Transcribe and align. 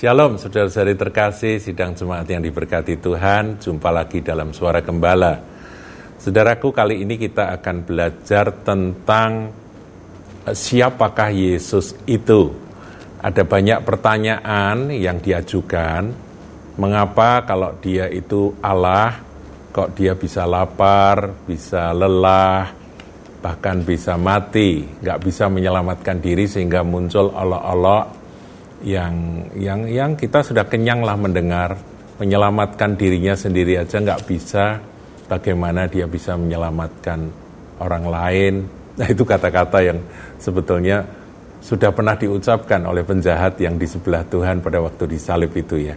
Shalom 0.00 0.40
saudara-saudari 0.40 0.96
terkasih, 0.96 1.60
sidang 1.60 1.92
jemaat 1.92 2.24
yang 2.24 2.40
diberkati 2.40 3.04
Tuhan, 3.04 3.60
jumpa 3.60 3.92
lagi 3.92 4.24
dalam 4.24 4.48
suara 4.56 4.80
gembala. 4.80 5.36
Saudaraku, 6.16 6.72
kali 6.72 7.04
ini 7.04 7.20
kita 7.20 7.52
akan 7.60 7.84
belajar 7.84 8.48
tentang 8.64 9.52
eh, 10.48 10.56
siapakah 10.56 11.28
Yesus 11.28 11.92
itu. 12.08 12.48
Ada 13.20 13.44
banyak 13.44 13.84
pertanyaan 13.84 14.88
yang 14.88 15.20
diajukan, 15.20 16.08
mengapa 16.80 17.44
kalau 17.44 17.76
dia 17.76 18.08
itu 18.08 18.56
Allah, 18.64 19.20
kok 19.68 19.92
dia 20.00 20.16
bisa 20.16 20.48
lapar, 20.48 21.44
bisa 21.44 21.92
lelah, 21.92 22.72
bahkan 23.44 23.84
bisa 23.84 24.16
mati, 24.16 24.80
nggak 24.80 25.20
bisa 25.20 25.52
menyelamatkan 25.52 26.24
diri 26.24 26.48
sehingga 26.48 26.80
muncul 26.80 27.36
olok-olok 27.36 28.19
yang 28.84 29.46
yang 29.56 29.84
yang 29.88 30.10
kita 30.16 30.40
sudah 30.40 30.64
kenyang 30.64 31.04
lah 31.04 31.16
mendengar. 31.16 31.76
Menyelamatkan 32.20 33.00
dirinya 33.00 33.32
sendiri 33.32 33.80
aja 33.80 33.96
nggak 33.96 34.28
bisa. 34.28 34.80
Bagaimana 35.24 35.86
dia 35.86 36.04
bisa 36.10 36.36
menyelamatkan 36.36 37.30
orang 37.80 38.04
lain? 38.04 38.54
Nah 38.98 39.08
itu 39.08 39.24
kata-kata 39.24 39.78
yang 39.80 39.98
sebetulnya 40.36 41.06
sudah 41.64 41.94
pernah 41.94 42.18
diucapkan 42.18 42.84
oleh 42.84 43.06
penjahat 43.06 43.56
yang 43.62 43.80
di 43.80 43.88
sebelah 43.88 44.26
Tuhan 44.26 44.60
pada 44.60 44.82
waktu 44.84 45.04
disalib 45.08 45.52
itu 45.56 45.76
ya. 45.80 45.96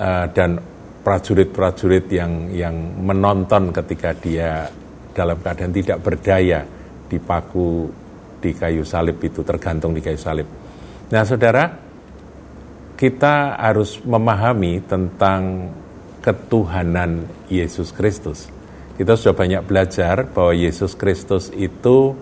Uh, 0.00 0.26
dan 0.32 0.56
prajurit-prajurit 1.02 2.06
yang 2.08 2.48
yang 2.54 2.72
menonton 3.02 3.74
ketika 3.74 4.14
dia 4.16 4.70
dalam 5.12 5.36
keadaan 5.42 5.74
tidak 5.74 5.98
berdaya 6.00 6.64
dipaku 7.10 7.90
di 8.40 8.56
kayu 8.56 8.86
salib 8.86 9.20
itu 9.20 9.44
tergantung 9.44 9.92
di 9.92 10.00
kayu 10.00 10.16
salib 10.16 10.61
Nah, 11.12 11.28
saudara, 11.28 11.68
kita 12.96 13.60
harus 13.60 14.00
memahami 14.00 14.80
tentang 14.80 15.68
ketuhanan 16.24 17.28
Yesus 17.52 17.92
Kristus. 17.92 18.48
Kita 18.96 19.12
sudah 19.20 19.36
banyak 19.36 19.60
belajar 19.68 20.24
bahwa 20.24 20.56
Yesus 20.56 20.96
Kristus 20.96 21.52
itu 21.52 22.16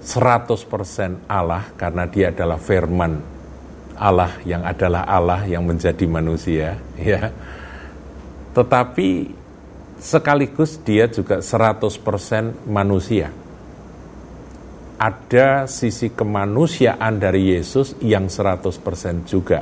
100% 0.00 1.28
Allah 1.28 1.68
karena 1.76 2.08
dia 2.08 2.32
adalah 2.32 2.56
firman 2.56 3.20
Allah 4.00 4.40
yang 4.48 4.64
adalah 4.64 5.04
Allah 5.04 5.44
yang 5.44 5.68
menjadi 5.68 6.08
manusia, 6.08 6.80
ya. 6.96 7.28
Tetapi 8.56 9.28
sekaligus 10.00 10.80
dia 10.80 11.12
juga 11.12 11.44
100% 11.44 11.92
manusia 12.72 13.41
ada 15.02 15.66
sisi 15.66 16.14
kemanusiaan 16.14 17.18
dari 17.18 17.58
Yesus 17.58 17.98
yang 18.06 18.30
100% 18.30 19.26
juga. 19.26 19.58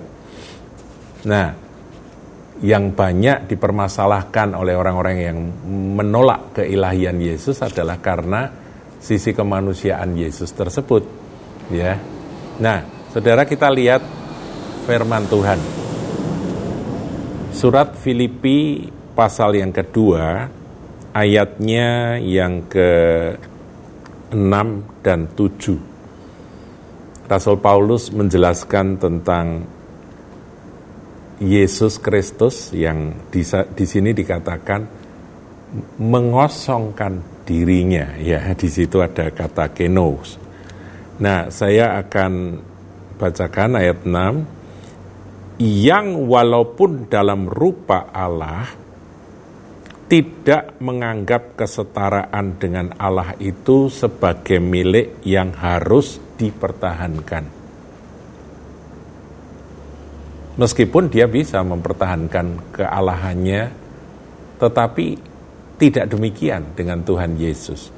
Nah, 1.24 1.48
yang 2.60 2.92
banyak 2.92 3.48
dipermasalahkan 3.48 4.52
oleh 4.52 4.76
orang-orang 4.76 5.16
yang 5.16 5.38
menolak 5.96 6.60
keilahian 6.60 7.16
Yesus 7.16 7.64
adalah 7.64 7.96
karena 8.04 8.52
sisi 9.00 9.32
kemanusiaan 9.32 10.12
Yesus 10.12 10.52
tersebut, 10.52 11.02
ya. 11.72 11.96
Nah, 12.60 13.00
Saudara 13.10 13.42
kita 13.42 13.66
lihat 13.74 14.06
firman 14.86 15.26
Tuhan. 15.26 15.58
Surat 17.50 17.98
Filipi 17.98 18.86
pasal 19.18 19.58
yang 19.58 19.74
kedua 19.74 20.46
ayatnya 21.10 22.22
yang 22.22 22.70
ke 22.70 22.90
6 24.32 25.04
dan 25.04 25.26
7. 25.34 27.30
Rasul 27.30 27.56
Paulus 27.62 28.10
menjelaskan 28.10 28.98
tentang 28.98 29.62
Yesus 31.40 31.96
Kristus 32.02 32.74
yang 32.74 33.16
di, 33.32 33.40
sini 33.86 34.12
dikatakan 34.12 34.84
mengosongkan 36.02 37.46
dirinya 37.46 38.18
ya 38.18 38.52
di 38.52 38.68
situ 38.68 39.00
ada 39.00 39.30
kata 39.32 39.72
kenos. 39.72 40.36
Nah, 41.22 41.48
saya 41.48 41.96
akan 42.02 42.60
bacakan 43.16 43.78
ayat 43.78 44.04
6 44.04 45.60
yang 45.60 46.28
walaupun 46.28 47.08
dalam 47.12 47.44
rupa 47.48 48.08
Allah 48.12 48.68
tidak 50.10 50.74
menganggap 50.82 51.54
kesetaraan 51.54 52.58
dengan 52.58 52.90
Allah 52.98 53.38
itu 53.38 53.86
sebagai 53.86 54.58
milik 54.58 55.22
yang 55.22 55.54
harus 55.54 56.18
dipertahankan. 56.34 57.46
Meskipun 60.58 61.14
dia 61.14 61.30
bisa 61.30 61.62
mempertahankan 61.62 62.74
kealahannya, 62.74 63.70
tetapi 64.58 65.08
tidak 65.78 66.10
demikian 66.10 66.74
dengan 66.74 67.06
Tuhan 67.06 67.38
Yesus. 67.38 67.94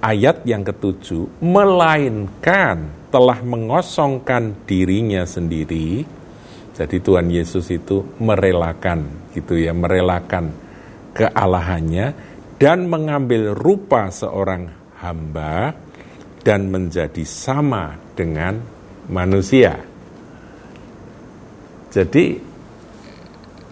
Ayat 0.00 0.40
yang 0.48 0.64
ketujuh, 0.64 1.44
melainkan 1.44 2.88
telah 3.12 3.44
mengosongkan 3.44 4.56
dirinya 4.64 5.28
sendiri, 5.28 6.08
jadi 6.76 7.00
Tuhan 7.00 7.32
Yesus 7.32 7.72
itu 7.72 8.04
merelakan 8.20 9.32
gitu 9.32 9.56
ya, 9.56 9.72
merelakan 9.72 10.52
kealahannya 11.16 12.12
dan 12.60 12.84
mengambil 12.84 13.56
rupa 13.56 14.12
seorang 14.12 14.68
hamba 15.00 15.72
dan 16.44 16.68
menjadi 16.68 17.24
sama 17.24 17.96
dengan 18.12 18.60
manusia. 19.08 19.80
Jadi 21.96 22.44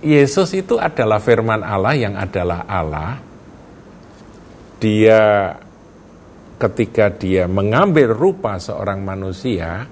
Yesus 0.01 0.57
itu 0.57 0.81
adalah 0.81 1.21
firman 1.21 1.61
Allah 1.61 1.93
yang 1.93 2.17
adalah 2.17 2.65
Allah. 2.65 3.21
Dia 4.81 5.53
ketika 6.57 7.13
dia 7.13 7.45
mengambil 7.45 8.17
rupa 8.17 8.57
seorang 8.57 9.05
manusia, 9.05 9.85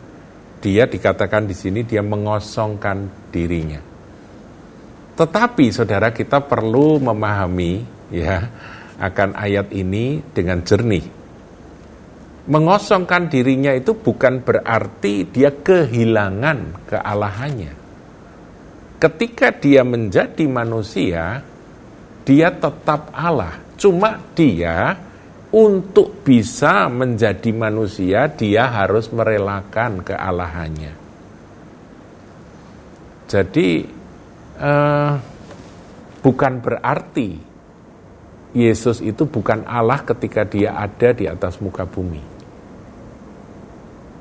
dia 0.62 0.86
dikatakan 0.86 1.50
di 1.50 1.58
sini 1.58 1.82
dia 1.82 2.06
mengosongkan 2.06 3.28
dirinya. 3.34 3.82
Tetapi 5.18 5.66
saudara 5.74 6.14
kita 6.14 6.38
perlu 6.46 7.02
memahami 7.02 7.82
ya 8.14 8.46
akan 9.02 9.34
ayat 9.34 9.74
ini 9.74 10.22
dengan 10.30 10.62
jernih. 10.62 11.02
Mengosongkan 12.46 13.26
dirinya 13.26 13.74
itu 13.74 13.94
bukan 13.98 14.42
berarti 14.42 15.26
dia 15.26 15.50
kehilangan 15.50 16.86
kealahannya. 16.86 17.72
Ketika 19.02 19.50
dia 19.50 19.82
menjadi 19.82 20.46
manusia, 20.46 21.42
dia 22.22 22.54
tetap 22.54 23.10
Allah. 23.10 23.58
Cuma 23.74 24.18
dia 24.38 24.94
untuk 25.52 26.24
bisa 26.24 26.88
menjadi 26.88 27.52
manusia, 27.52 28.26
dia 28.32 28.72
harus 28.72 29.12
merelakan 29.12 30.00
kealahannya. 30.00 30.92
Jadi, 33.28 33.68
eh, 34.56 35.12
bukan 36.24 36.52
berarti 36.60 37.30
Yesus 38.52 39.00
itu 39.00 39.24
bukan 39.24 39.64
Allah 39.64 40.04
ketika 40.04 40.44
dia 40.44 40.76
ada 40.76 41.16
di 41.16 41.24
atas 41.24 41.56
muka 41.60 41.88
bumi. 41.88 42.20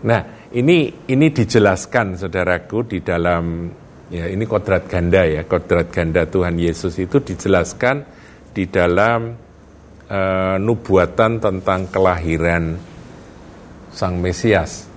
Nah, 0.02 0.22
ini 0.56 1.08
ini 1.12 1.28
dijelaskan 1.30 2.16
saudaraku 2.16 2.88
di 2.88 3.00
dalam 3.04 3.70
ya 4.08 4.28
ini 4.28 4.44
kodrat 4.48 4.88
ganda 4.88 5.28
ya, 5.28 5.44
kodrat 5.44 5.92
ganda 5.92 6.24
Tuhan 6.26 6.56
Yesus 6.56 6.96
itu 6.98 7.20
dijelaskan 7.20 8.04
di 8.56 8.68
dalam 8.72 9.51
uh, 10.12 10.56
nubuatan 10.60 11.40
tentang 11.40 11.88
kelahiran 11.88 12.76
Sang 13.92 14.20
Mesias. 14.20 14.88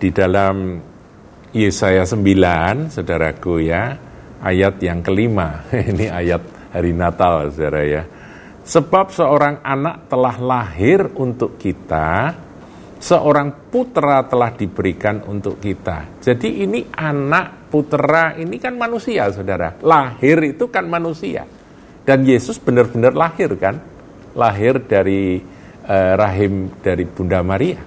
Di 0.00 0.10
dalam 0.10 0.80
Yesaya 1.54 2.02
9, 2.06 2.94
saudaraku 2.94 3.62
ya, 3.62 3.94
ayat 4.42 4.82
yang 4.82 5.02
kelima. 5.06 5.66
Ini 5.90 6.10
ayat 6.10 6.42
hari 6.74 6.94
Natal, 6.94 7.50
saudara 7.54 7.82
ya. 7.86 8.02
Sebab 8.60 9.10
seorang 9.10 9.62
anak 9.66 10.06
telah 10.06 10.36
lahir 10.38 11.10
untuk 11.18 11.58
kita, 11.58 12.30
seorang 13.02 13.72
putra 13.72 14.22
telah 14.30 14.54
diberikan 14.54 15.26
untuk 15.26 15.58
kita. 15.58 16.20
Jadi 16.22 16.62
ini 16.62 16.84
anak 16.92 17.72
putra 17.72 18.36
ini 18.36 18.60
kan 18.60 18.76
manusia, 18.76 19.32
saudara. 19.32 19.74
Lahir 19.80 20.54
itu 20.54 20.70
kan 20.70 20.86
manusia. 20.86 21.42
Dan 22.04 22.24
Yesus 22.24 22.56
benar-benar 22.56 23.12
lahir 23.12 23.52
kan? 23.60 23.78
Lahir 24.34 24.80
dari 24.82 25.40
eh, 25.84 26.12
rahim 26.16 26.72
dari 26.80 27.04
Bunda 27.04 27.44
Maria. 27.44 27.80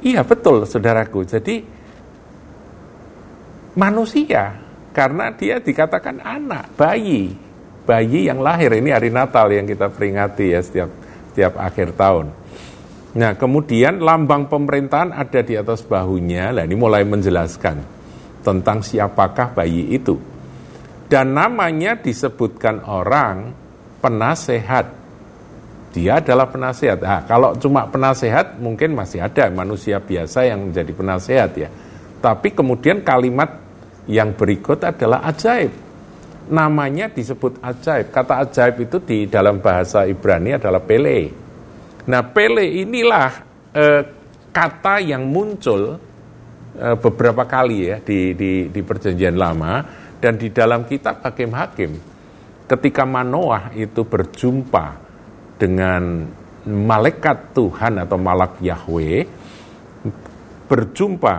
Iya 0.00 0.24
betul 0.24 0.64
saudaraku. 0.64 1.28
Jadi 1.28 1.60
manusia 3.76 4.56
karena 4.90 5.30
dia 5.30 5.60
dikatakan 5.60 6.24
anak, 6.24 6.72
bayi. 6.74 7.36
Bayi 7.84 8.30
yang 8.30 8.40
lahir 8.40 8.70
ini 8.76 8.94
hari 8.94 9.10
Natal 9.10 9.50
yang 9.50 9.66
kita 9.66 9.90
peringati 9.90 10.54
ya 10.54 10.60
setiap 10.62 10.90
setiap 11.30 11.58
akhir 11.58 11.94
tahun. 11.94 12.26
Nah, 13.10 13.34
kemudian 13.34 13.98
lambang 13.98 14.46
pemerintahan 14.46 15.10
ada 15.10 15.42
di 15.42 15.58
atas 15.58 15.82
bahunya. 15.82 16.54
Nah, 16.54 16.62
ini 16.62 16.78
mulai 16.78 17.02
menjelaskan 17.02 17.82
tentang 18.46 18.86
siapakah 18.86 19.50
bayi 19.50 19.90
itu. 19.90 20.14
Dan 21.10 21.34
namanya 21.34 21.98
disebutkan 21.98 22.86
orang 22.86 23.50
penasehat. 23.98 24.94
Dia 25.90 26.22
adalah 26.22 26.46
penasehat. 26.46 27.02
Nah, 27.02 27.26
kalau 27.26 27.58
cuma 27.58 27.90
penasehat 27.90 28.62
mungkin 28.62 28.94
masih 28.94 29.18
ada 29.18 29.50
manusia 29.50 29.98
biasa 29.98 30.46
yang 30.46 30.70
menjadi 30.70 30.92
penasehat 30.94 31.50
ya. 31.58 31.66
Tapi 32.22 32.54
kemudian 32.54 33.02
kalimat 33.02 33.58
yang 34.06 34.38
berikut 34.38 34.86
adalah 34.86 35.26
ajaib. 35.26 35.74
Namanya 36.46 37.10
disebut 37.10 37.58
ajaib. 37.58 38.14
Kata 38.14 38.46
ajaib 38.46 38.86
itu 38.86 39.02
di 39.02 39.26
dalam 39.26 39.58
bahasa 39.58 40.06
Ibrani 40.06 40.62
adalah 40.62 40.78
pele. 40.78 41.50
Nah, 42.06 42.22
Pele 42.22 42.64
inilah 42.86 43.30
eh, 43.74 44.02
kata 44.50 45.02
yang 45.02 45.26
muncul 45.26 45.98
eh, 46.78 46.96
beberapa 46.96 47.44
kali 47.44 47.78
ya 47.90 47.96
di, 48.00 48.32
di, 48.34 48.70
di 48.72 48.80
Perjanjian 48.80 49.36
Lama 49.36 49.84
dan 50.20 50.36
di 50.36 50.52
dalam 50.52 50.84
kitab 50.84 51.24
Hakim-Hakim. 51.24 52.12
Ketika 52.68 53.02
Manoah 53.02 53.74
itu 53.74 54.06
berjumpa 54.06 54.94
dengan 55.58 56.28
malaikat 56.68 57.56
Tuhan 57.56 57.98
atau 57.98 58.14
malak 58.20 58.62
Yahweh, 58.62 59.26
berjumpa 60.70 61.36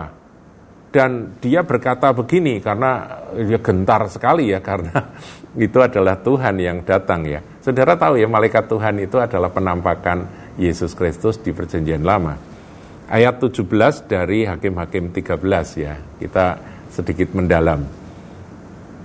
dan 0.92 1.40
dia 1.40 1.64
berkata 1.64 2.12
begini 2.12 2.60
karena 2.60 3.24
dia 3.32 3.56
gentar 3.64 4.04
sekali 4.12 4.52
ya 4.52 4.60
karena 4.60 4.92
itu 5.56 5.80
adalah 5.80 6.20
Tuhan 6.20 6.60
yang 6.60 6.84
datang 6.84 7.24
ya. 7.24 7.40
Saudara 7.64 7.96
tahu 7.96 8.20
ya 8.20 8.28
malaikat 8.28 8.68
Tuhan 8.68 9.00
itu 9.00 9.16
adalah 9.16 9.48
penampakan 9.48 10.28
Yesus 10.60 10.92
Kristus 10.92 11.40
di 11.40 11.56
perjanjian 11.56 12.04
lama. 12.04 12.36
Ayat 13.08 13.40
17 13.40 13.64
dari 14.04 14.44
Hakim-Hakim 14.44 15.12
13 15.16 15.40
ya, 15.80 15.96
kita 16.20 16.60
sedikit 16.92 17.32
mendalam. 17.36 18.01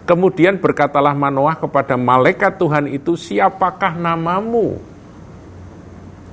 Kemudian 0.08 0.56
berkatalah 0.56 1.12
Manoah 1.12 1.60
kepada 1.60 2.00
malaikat 2.00 2.56
Tuhan 2.56 2.88
itu, 2.88 3.20
siapakah 3.20 3.92
namamu? 4.00 4.80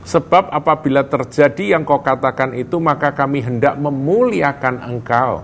Sebab 0.07 0.55
apabila 0.55 1.03
terjadi 1.03 1.75
yang 1.75 1.83
kau 1.83 1.99
katakan 1.99 2.55
itu, 2.55 2.79
maka 2.79 3.11
kami 3.11 3.43
hendak 3.43 3.75
memuliakan 3.75 4.79
engkau. 4.79 5.43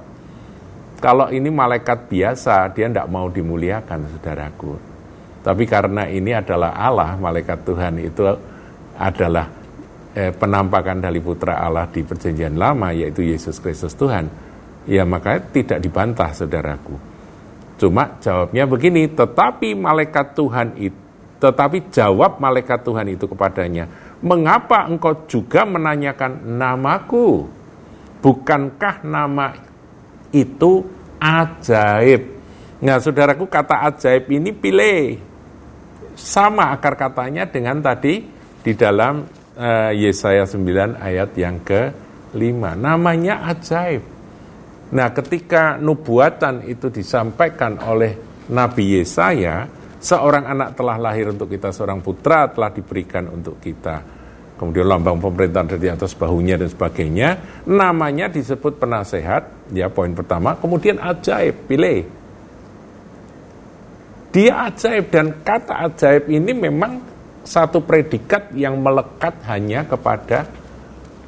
Kalau 1.02 1.26
ini 1.34 1.50
malaikat 1.50 2.06
biasa, 2.06 2.70
dia 2.70 2.86
tidak 2.86 3.10
mau 3.10 3.26
dimuliakan, 3.26 3.98
saudaraku. 4.14 4.78
Tapi 5.42 5.64
karena 5.66 6.06
ini 6.06 6.30
adalah 6.30 6.78
Allah, 6.78 7.18
malaikat 7.18 7.66
Tuhan 7.66 7.98
itu 7.98 8.22
adalah 8.94 9.50
eh, 10.14 10.30
penampakan 10.30 11.02
dari 11.02 11.18
putra 11.18 11.58
Allah 11.66 11.90
di 11.90 12.06
perjanjian 12.06 12.54
lama 12.54 12.94
yaitu 12.94 13.26
Yesus 13.26 13.58
Kristus 13.58 13.96
Tuhan 13.96 14.28
ya 14.84 15.08
maka 15.08 15.40
tidak 15.40 15.80
dibantah 15.80 16.36
saudaraku 16.36 17.09
cuma 17.80 18.20
jawabnya 18.20 18.68
begini 18.68 19.08
tetapi 19.08 19.72
malaikat 19.72 20.36
Tuhan 20.36 20.76
itu 20.76 21.00
tetapi 21.40 21.88
jawab 21.88 22.36
malaikat 22.36 22.84
Tuhan 22.84 23.08
itu 23.08 23.24
kepadanya 23.24 23.88
mengapa 24.20 24.84
engkau 24.84 25.24
juga 25.24 25.64
menanyakan 25.64 26.44
namaku 26.44 27.48
bukankah 28.20 29.00
nama 29.00 29.56
itu 30.28 30.84
ajaib 31.16 32.28
nah 32.84 33.00
saudaraku 33.00 33.48
kata 33.48 33.88
ajaib 33.88 34.28
ini 34.28 34.52
pilih 34.52 35.16
sama 36.20 36.76
akar 36.76 37.00
katanya 37.00 37.48
dengan 37.48 37.80
tadi 37.80 38.20
di 38.60 38.72
dalam 38.76 39.24
uh, 39.56 39.92
Yesaya 39.92 40.44
9 40.44 41.00
ayat 41.00 41.30
yang 41.36 41.56
ke-5. 41.64 42.60
Namanya 42.76 43.48
ajaib. 43.48 44.04
Nah, 44.90 45.08
ketika 45.14 45.78
nubuatan 45.78 46.66
itu 46.66 46.90
disampaikan 46.90 47.78
oleh 47.86 48.18
Nabi 48.50 48.98
Yesaya, 48.98 49.70
seorang 50.02 50.50
anak 50.50 50.74
telah 50.74 50.98
lahir 50.98 51.30
untuk 51.30 51.46
kita, 51.46 51.70
seorang 51.70 52.02
putra 52.02 52.50
telah 52.50 52.74
diberikan 52.74 53.30
untuk 53.30 53.62
kita. 53.62 54.02
Kemudian 54.58 54.90
lambang 54.90 55.16
pemerintahan 55.22 55.78
dari 55.78 55.88
atas 55.88 56.12
bahunya 56.12 56.60
dan 56.60 56.68
sebagainya. 56.68 57.28
Namanya 57.70 58.28
disebut 58.28 58.76
penasehat, 58.76 59.72
ya 59.72 59.88
poin 59.88 60.12
pertama. 60.12 60.58
Kemudian 60.58 61.00
ajaib, 61.00 61.64
pilih. 61.64 62.04
Dia 64.34 64.68
ajaib 64.68 65.08
dan 65.08 65.40
kata 65.40 65.88
ajaib 65.88 66.28
ini 66.28 66.52
memang 66.52 67.00
satu 67.40 67.80
predikat 67.80 68.52
yang 68.52 68.78
melekat 68.78 69.32
hanya 69.48 69.86
kepada 69.88 70.44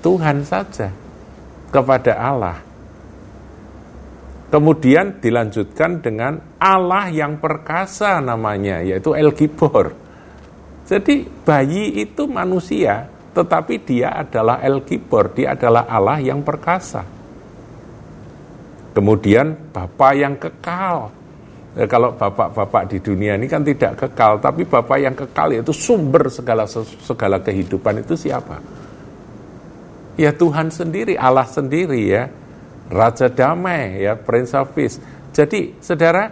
Tuhan 0.04 0.44
saja, 0.44 0.92
kepada 1.72 2.12
Allah. 2.18 2.71
Kemudian 4.52 5.16
dilanjutkan 5.16 6.04
dengan 6.04 6.36
Allah 6.60 7.08
yang 7.08 7.40
perkasa 7.40 8.20
namanya, 8.20 8.84
yaitu 8.84 9.16
El 9.16 9.32
Gibor. 9.32 9.96
Jadi 10.84 11.24
bayi 11.24 12.04
itu 12.04 12.28
manusia, 12.28 13.08
tetapi 13.32 13.80
dia 13.80 14.12
adalah 14.12 14.60
El 14.60 14.84
Gibor, 14.84 15.32
dia 15.32 15.56
adalah 15.56 15.88
Allah 15.88 16.20
yang 16.20 16.44
perkasa. 16.44 17.00
Kemudian 18.92 19.72
Bapa 19.72 20.12
yang 20.12 20.36
kekal, 20.36 21.22
Ya, 21.72 21.88
kalau 21.88 22.12
bapak-bapak 22.12 22.84
di 22.92 23.00
dunia 23.00 23.32
ini 23.40 23.48
kan 23.48 23.64
tidak 23.64 23.96
kekal, 23.96 24.36
tapi 24.44 24.68
bapak 24.68 24.98
yang 25.00 25.16
kekal 25.16 25.56
itu 25.56 25.72
sumber 25.72 26.28
segala 26.28 26.68
segala 26.68 27.40
kehidupan 27.40 28.04
itu 28.04 28.12
siapa? 28.12 28.60
Ya 30.20 30.36
Tuhan 30.36 30.68
sendiri, 30.68 31.16
Allah 31.16 31.48
sendiri 31.48 32.12
ya. 32.12 32.28
Raja 32.92 33.32
damai 33.32 34.04
ya, 34.04 34.20
Prince 34.20 34.52
of 34.52 34.76
Peace. 34.76 35.00
Jadi, 35.32 35.80
Saudara, 35.80 36.28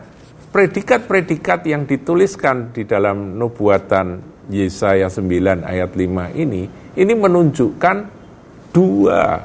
predikat-predikat 0.52 1.64
yang 1.64 1.88
dituliskan 1.88 2.76
di 2.76 2.84
dalam 2.84 3.40
nubuatan 3.40 4.20
Yesaya 4.52 5.08
9 5.08 5.64
ayat 5.64 5.96
5 5.96 6.36
ini, 6.36 6.68
ini 7.00 7.12
menunjukkan 7.16 7.96
dua 8.70 9.40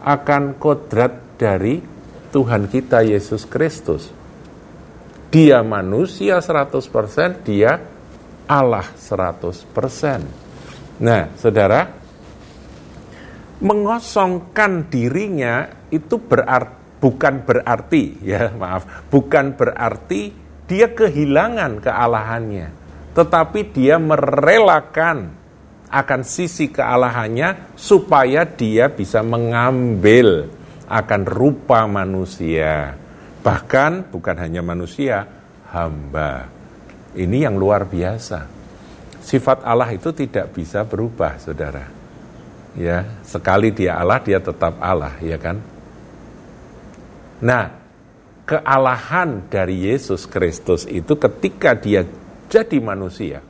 akan 0.00 0.56
kodrat 0.56 1.36
dari 1.36 1.76
Tuhan 2.32 2.72
kita 2.72 3.04
Yesus 3.04 3.44
Kristus 3.44 4.16
dia 5.36 5.60
manusia 5.60 6.40
100%, 6.40 7.44
dia 7.44 7.76
Allah 8.48 8.88
100%. 8.96 11.04
Nah, 11.04 11.28
saudara, 11.36 11.92
mengosongkan 13.60 14.88
dirinya 14.88 15.68
itu 15.90 16.16
berarti, 16.18 16.86
bukan 16.96 17.44
berarti, 17.44 18.18
ya 18.24 18.50
maaf, 18.56 19.06
bukan 19.12 19.54
berarti 19.54 20.32
dia 20.66 20.90
kehilangan 20.90 21.78
kealahannya, 21.78 22.68
tetapi 23.14 23.60
dia 23.70 24.00
merelakan 24.00 25.30
akan 25.86 26.20
sisi 26.26 26.72
kealahannya 26.72 27.78
supaya 27.78 28.42
dia 28.42 28.90
bisa 28.90 29.22
mengambil 29.22 30.50
akan 30.90 31.22
rupa 31.26 31.86
manusia. 31.86 32.98
Bahkan 33.46 34.10
bukan 34.10 34.36
hanya 34.42 34.62
manusia, 34.66 35.22
hamba. 35.70 36.50
Ini 37.14 37.46
yang 37.46 37.54
luar 37.54 37.86
biasa. 37.86 38.50
Sifat 39.22 39.62
Allah 39.62 39.94
itu 39.94 40.10
tidak 40.10 40.50
bisa 40.54 40.82
berubah, 40.82 41.38
Saudara. 41.38 41.86
Ya, 42.74 43.06
sekali 43.22 43.70
dia 43.70 43.96
Allah, 43.96 44.18
dia 44.20 44.42
tetap 44.42 44.76
Allah, 44.82 45.14
ya 45.22 45.38
kan? 45.38 45.75
Nah, 47.42 47.68
kealahan 48.46 49.50
dari 49.50 49.90
Yesus 49.90 50.24
Kristus 50.24 50.86
itu 50.88 51.18
ketika 51.18 51.76
dia 51.76 52.06
jadi 52.46 52.78
manusia. 52.78 53.42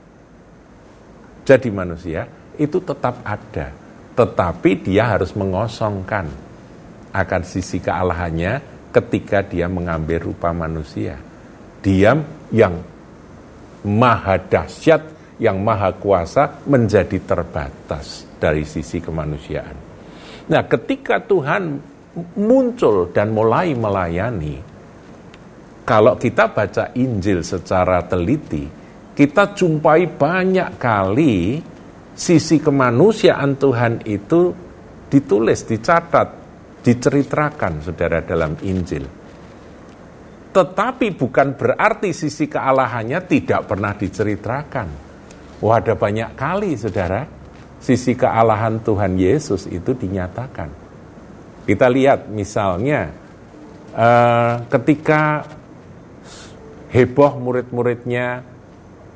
Jadi 1.46 1.68
manusia 1.70 2.26
itu 2.58 2.82
tetap 2.82 3.22
ada, 3.22 3.70
tetapi 4.18 4.70
dia 4.82 5.14
harus 5.14 5.30
mengosongkan 5.36 6.26
akan 7.14 7.42
sisi 7.46 7.78
kealahannya 7.78 8.74
ketika 8.90 9.46
dia 9.46 9.70
mengambil 9.70 10.32
rupa 10.32 10.50
manusia. 10.50 11.14
Dia 11.84 12.18
yang 12.50 12.82
maha 13.86 14.42
dahsyat, 14.42 15.02
yang 15.38 15.62
maha 15.62 15.94
kuasa 15.94 16.66
menjadi 16.66 17.22
terbatas 17.22 18.26
dari 18.42 18.66
sisi 18.66 18.98
kemanusiaan. 18.98 19.76
Nah, 20.50 20.62
ketika 20.66 21.22
Tuhan 21.22 21.78
muncul 22.36 23.12
dan 23.12 23.32
mulai 23.32 23.76
melayani, 23.76 24.56
kalau 25.86 26.18
kita 26.18 26.50
baca 26.50 26.90
Injil 26.98 27.46
secara 27.46 28.02
teliti, 28.02 28.66
kita 29.14 29.54
jumpai 29.54 30.10
banyak 30.10 30.76
kali 30.82 31.62
sisi 32.16 32.58
kemanusiaan 32.58 33.54
Tuhan 33.54 34.02
itu 34.08 34.50
ditulis, 35.06 35.62
dicatat, 35.62 36.28
diceritakan 36.82 37.72
saudara 37.84 38.18
dalam 38.24 38.58
Injil. 38.66 39.06
Tetapi 40.50 41.06
bukan 41.14 41.52
berarti 41.52 42.16
sisi 42.16 42.48
kealahannya 42.48 43.20
tidak 43.28 43.68
pernah 43.68 43.92
diceritakan. 43.92 44.88
Wah 45.60 45.76
ada 45.76 45.92
banyak 45.92 46.32
kali 46.32 46.72
saudara 46.74 47.28
sisi 47.76 48.16
kealahan 48.16 48.80
Tuhan 48.80 49.20
Yesus 49.20 49.68
itu 49.68 49.92
dinyatakan. 49.92 50.85
Kita 51.66 51.90
lihat 51.90 52.30
misalnya 52.30 53.10
uh, 53.90 54.62
ketika 54.70 55.42
heboh 56.94 57.42
murid-muridnya 57.42 58.46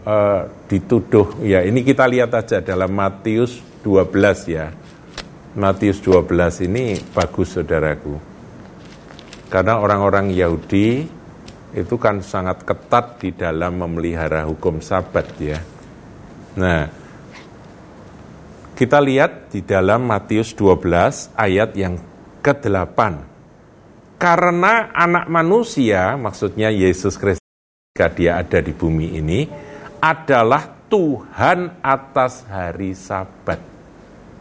uh, 0.03 0.51
dituduh 0.67 1.39
ya 1.47 1.63
ini 1.63 1.87
kita 1.87 2.11
lihat 2.11 2.35
aja 2.35 2.59
dalam 2.59 2.91
Matius 2.91 3.63
12 3.87 4.51
ya. 4.51 4.67
Matius 5.51 5.99
12 6.03 6.67
ini 6.67 6.99
bagus 7.11 7.55
saudaraku. 7.59 8.15
Karena 9.51 9.83
orang-orang 9.83 10.31
Yahudi 10.31 11.03
itu 11.75 11.95
kan 11.99 12.23
sangat 12.23 12.63
ketat 12.67 13.19
di 13.19 13.31
dalam 13.35 13.79
memelihara 13.79 14.47
hukum 14.47 14.79
sabat 14.79 15.27
ya. 15.43 15.59
Nah, 16.55 16.87
kita 18.75 18.99
lihat 19.03 19.51
di 19.55 19.63
dalam 19.67 20.07
Matius 20.07 20.55
12 20.55 21.35
ayat 21.35 21.75
yang 21.75 21.99
ke-8. 22.41 22.99
Karena 24.21 24.93
anak 24.93 25.33
manusia, 25.33 26.17
maksudnya 26.21 26.69
Yesus 26.69 27.17
Kristus 27.17 27.41
ketika 27.97 28.09
dia 28.13 28.33
ada 28.37 28.61
di 28.61 28.73
bumi 28.77 29.17
ini, 29.17 29.49
adalah 30.01 30.81
Tuhan 30.89 31.81
atas 31.81 32.45
hari 32.49 32.93
sabat. 32.93 33.61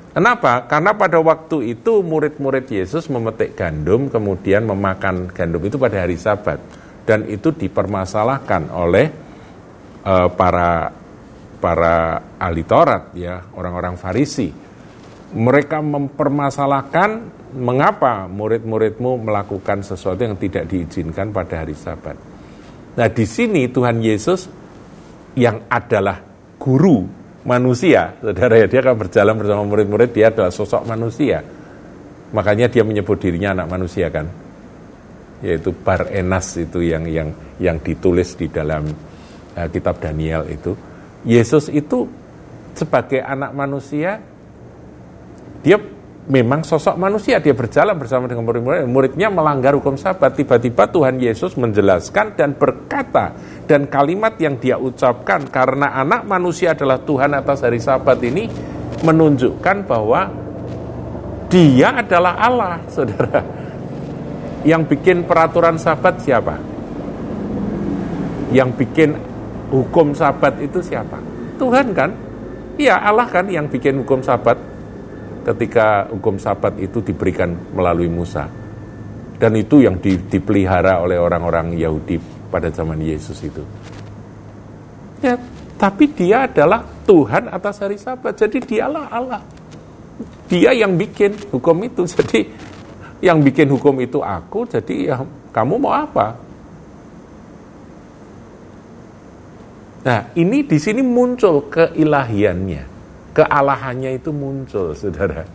Kenapa? 0.10 0.66
Karena 0.66 0.98
pada 0.98 1.22
waktu 1.22 1.78
itu 1.78 2.02
murid-murid 2.02 2.66
Yesus 2.68 3.08
memetik 3.08 3.56
gandum, 3.56 4.10
kemudian 4.10 4.66
memakan 4.66 5.30
gandum 5.30 5.62
itu 5.64 5.78
pada 5.78 6.02
hari 6.02 6.18
sabat 6.18 6.60
dan 7.06 7.30
itu 7.30 7.54
dipermasalahkan 7.54 8.74
oleh 8.74 9.08
uh, 10.04 10.28
para 10.34 10.92
para 11.60 12.24
ahli 12.42 12.64
Taurat 12.66 13.14
ya, 13.14 13.48
orang-orang 13.54 13.96
Farisi. 14.00 14.69
Mereka 15.30 15.78
mempermasalahkan 15.86 17.10
mengapa 17.54 18.26
murid-muridmu 18.26 19.30
melakukan 19.30 19.86
sesuatu 19.86 20.26
yang 20.26 20.38
tidak 20.42 20.66
diizinkan 20.66 21.30
pada 21.30 21.62
hari 21.62 21.78
Sabat. 21.78 22.18
Nah, 22.98 23.08
di 23.14 23.26
sini 23.30 23.70
Tuhan 23.70 24.02
Yesus 24.02 24.50
yang 25.38 25.70
adalah 25.70 26.18
guru 26.58 27.06
manusia, 27.46 28.18
saudara 28.18 28.58
ya, 28.58 28.68
dia 28.68 28.82
akan 28.82 28.98
berjalan 28.98 29.36
bersama 29.38 29.64
murid-murid, 29.70 30.10
dia 30.10 30.34
adalah 30.34 30.50
sosok 30.50 30.90
manusia. 30.90 31.46
Makanya 32.34 32.70
dia 32.70 32.82
menyebut 32.82 33.22
dirinya 33.22 33.54
anak 33.54 33.68
manusia 33.70 34.10
kan 34.10 34.50
yaitu 35.40 35.72
Bar 35.72 36.12
Enas 36.12 36.52
itu 36.60 36.84
yang 36.84 37.08
yang 37.08 37.32
yang 37.60 37.80
ditulis 37.80 38.36
di 38.36 38.52
dalam 38.52 38.88
uh, 39.56 39.68
kitab 39.72 40.00
Daniel 40.04 40.44
itu. 40.52 40.76
Yesus 41.24 41.68
itu 41.72 42.08
sebagai 42.76 43.24
anak 43.24 43.52
manusia 43.56 44.20
dia 45.60 45.78
memang 46.30 46.62
sosok 46.62 46.94
manusia, 46.94 47.42
dia 47.42 47.58
berjalan 47.58 47.98
bersama 47.98 48.30
dengan 48.30 48.46
murid-murid, 48.46 48.86
muridnya 48.86 49.34
melanggar 49.34 49.74
hukum 49.74 49.98
sabat, 49.98 50.38
tiba-tiba 50.38 50.86
Tuhan 50.86 51.18
Yesus 51.18 51.58
menjelaskan 51.58 52.38
dan 52.38 52.54
berkata, 52.54 53.34
dan 53.66 53.90
kalimat 53.90 54.38
yang 54.38 54.62
dia 54.62 54.78
ucapkan, 54.78 55.50
karena 55.50 55.98
anak 55.98 56.30
manusia 56.30 56.78
adalah 56.78 57.02
Tuhan 57.02 57.34
atas 57.34 57.66
hari 57.66 57.82
sabat 57.82 58.22
ini, 58.22 58.46
menunjukkan 59.02 59.90
bahwa 59.90 60.30
dia 61.50 61.98
adalah 61.98 62.38
Allah, 62.38 62.78
saudara 62.94 63.42
yang 64.64 64.86
bikin 64.86 65.26
peraturan 65.26 65.82
sabat 65.82 66.20
siapa? 66.22 66.60
Yang 68.54 68.70
bikin 68.86 69.10
hukum 69.74 70.14
sabat 70.14 70.62
itu 70.62 70.78
siapa? 70.82 71.18
Tuhan 71.58 71.94
kan? 71.94 72.12
Iya 72.80 72.96
Allah 72.96 73.28
kan 73.28 73.48
yang 73.52 73.68
bikin 73.68 74.04
hukum 74.04 74.24
sabat 74.24 74.56
ketika 75.50 76.06
hukum 76.14 76.38
sabat 76.38 76.78
itu 76.78 77.02
diberikan 77.02 77.58
melalui 77.74 78.06
Musa. 78.06 78.46
Dan 79.40 79.56
itu 79.56 79.82
yang 79.82 79.98
di, 79.98 80.20
dipelihara 80.20 81.02
oleh 81.02 81.18
orang-orang 81.18 81.74
Yahudi 81.74 82.20
pada 82.52 82.70
zaman 82.70 83.00
Yesus 83.02 83.40
itu. 83.42 83.64
Ya, 85.24 85.40
tapi 85.80 86.12
dia 86.12 86.46
adalah 86.46 86.84
Tuhan 87.08 87.50
atas 87.50 87.82
hari 87.82 87.98
sabat. 87.98 88.36
Jadi 88.36 88.62
dialah 88.62 89.08
Allah. 89.10 89.42
Dia 90.52 90.76
yang 90.76 91.00
bikin 91.00 91.34
hukum 91.56 91.88
itu. 91.88 92.04
Jadi 92.20 92.70
yang 93.20 93.44
bikin 93.44 93.68
hukum 93.68 94.00
itu 94.00 94.24
aku, 94.24 94.64
jadi 94.64 95.12
ya 95.12 95.16
kamu 95.52 95.76
mau 95.76 95.92
apa? 95.92 96.40
Nah, 100.00 100.32
ini 100.40 100.64
di 100.64 100.80
sini 100.80 101.04
muncul 101.04 101.68
keilahiannya, 101.68 102.84
kealahannya 103.34 104.18
itu 104.18 104.30
muncul, 104.34 104.94
saudara. 104.94 105.46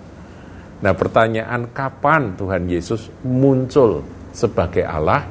Nah, 0.84 0.92
pertanyaan 0.92 1.70
kapan 1.72 2.36
Tuhan 2.36 2.68
Yesus 2.68 3.08
muncul 3.24 4.04
sebagai 4.34 4.84
Allah 4.84 5.24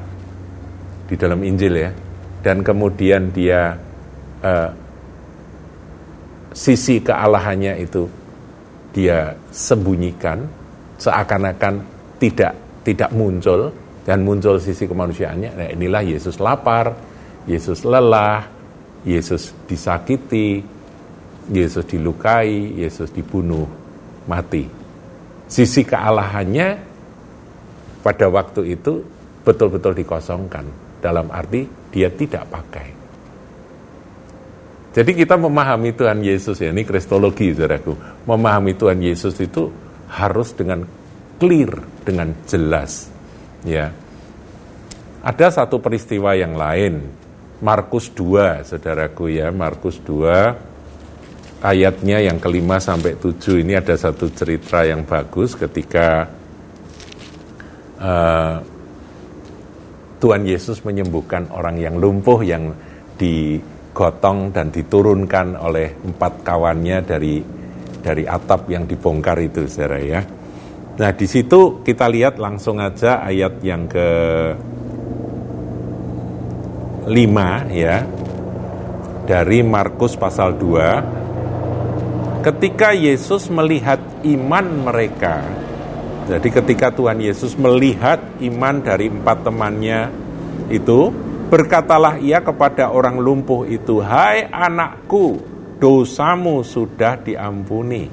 di 1.04 1.14
dalam 1.14 1.44
Injil 1.44 1.74
ya, 1.78 1.90
dan 2.40 2.64
kemudian 2.64 3.30
dia 3.30 3.76
uh, 4.42 4.70
sisi 6.54 7.02
kealahannya 7.02 7.76
itu 7.82 8.08
dia 8.94 9.34
sembunyikan 9.50 10.42
seakan-akan 10.98 11.82
tidak 12.22 12.54
tidak 12.86 13.10
muncul 13.10 13.74
dan 14.06 14.22
muncul 14.22 14.56
sisi 14.60 14.86
kemanusiaannya. 14.86 15.50
Nah, 15.56 15.68
inilah 15.72 16.02
Yesus 16.04 16.38
lapar, 16.38 16.94
Yesus 17.48 17.82
lelah, 17.82 18.46
Yesus 19.04 19.52
disakiti, 19.68 20.62
Yesus 21.52 21.84
dilukai, 21.84 22.80
Yesus 22.80 23.12
dibunuh, 23.12 23.68
mati. 24.28 24.64
Sisi 25.44 25.84
kealahannya 25.84 26.68
pada 28.00 28.26
waktu 28.32 28.76
itu 28.76 29.04
betul-betul 29.44 29.92
dikosongkan. 29.92 30.64
Dalam 31.04 31.28
arti 31.28 31.68
dia 31.92 32.08
tidak 32.08 32.48
pakai. 32.48 32.88
Jadi 34.94 35.10
kita 35.12 35.36
memahami 35.36 35.92
Tuhan 35.92 36.22
Yesus 36.24 36.56
ya, 36.62 36.72
ini 36.72 36.86
kristologi 36.86 37.52
saudaraku. 37.52 38.24
Memahami 38.24 38.72
Tuhan 38.72 39.02
Yesus 39.04 39.36
itu 39.42 39.68
harus 40.08 40.54
dengan 40.54 40.86
clear 41.36 41.82
dengan 42.06 42.30
jelas 42.46 43.10
ya 43.66 43.90
ada 45.24 45.46
satu 45.48 45.80
peristiwa 45.80 46.36
yang 46.36 46.54
lain 46.54 47.00
Markus 47.64 48.12
2 48.12 48.62
saudaraku 48.68 49.32
ya 49.32 49.50
Markus 49.50 49.98
2 50.04 50.73
ayatnya 51.64 52.20
yang 52.20 52.36
kelima 52.36 52.76
sampai 52.76 53.16
tujuh 53.16 53.64
ini 53.64 53.72
ada 53.72 53.96
satu 53.96 54.28
cerita 54.28 54.84
yang 54.84 55.08
bagus 55.08 55.56
ketika 55.56 56.28
uh, 57.96 58.56
Tuhan 60.20 60.44
Yesus 60.44 60.84
menyembuhkan 60.84 61.48
orang 61.48 61.80
yang 61.80 61.96
lumpuh 61.96 62.44
yang 62.44 62.76
digotong 63.16 64.52
dan 64.52 64.68
diturunkan 64.68 65.56
oleh 65.56 65.96
empat 66.04 66.44
kawannya 66.44 66.98
dari 67.00 67.40
dari 68.04 68.28
atap 68.28 68.68
yang 68.68 68.84
dibongkar 68.84 69.40
itu 69.40 69.64
saudara 69.64 69.96
ya. 70.04 70.20
Nah, 70.94 71.10
di 71.16 71.26
situ 71.26 71.80
kita 71.80 72.06
lihat 72.12 72.36
langsung 72.36 72.78
aja 72.78 73.24
ayat 73.24 73.58
yang 73.64 73.88
ke 73.88 74.08
5 77.08 77.72
ya. 77.72 78.04
Dari 79.24 79.64
Markus 79.64 80.20
pasal 80.20 80.60
2. 80.60 81.23
Ketika 82.44 82.92
Yesus 82.92 83.48
melihat 83.48 83.96
iman 84.20 84.84
mereka, 84.84 85.40
jadi 86.28 86.44
ketika 86.44 86.92
Tuhan 86.92 87.16
Yesus 87.16 87.56
melihat 87.56 88.20
iman 88.36 88.84
dari 88.84 89.08
empat 89.08 89.48
temannya 89.48 90.12
itu, 90.68 91.08
berkatalah 91.48 92.20
ia 92.20 92.44
kepada 92.44 92.92
orang 92.92 93.16
lumpuh 93.16 93.64
itu, 93.64 93.96
"Hai 94.04 94.44
anakku, 94.52 95.40
dosamu 95.80 96.60
sudah 96.60 97.16
diampuni." 97.16 98.12